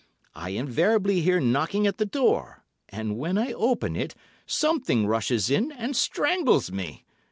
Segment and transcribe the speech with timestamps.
[0.33, 4.15] I invariably hear knocking at the door, and when I open it,
[4.47, 7.05] something rushes in and strangles me.